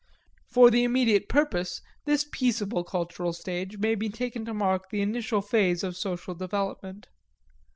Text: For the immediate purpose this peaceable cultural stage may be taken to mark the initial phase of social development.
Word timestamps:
For 0.47 0.71
the 0.71 0.83
immediate 0.83 1.29
purpose 1.29 1.79
this 2.05 2.25
peaceable 2.31 2.83
cultural 2.83 3.33
stage 3.33 3.77
may 3.77 3.93
be 3.93 4.09
taken 4.09 4.45
to 4.45 4.51
mark 4.55 4.89
the 4.89 5.01
initial 5.01 5.43
phase 5.43 5.83
of 5.83 5.95
social 5.95 6.33
development. 6.33 7.07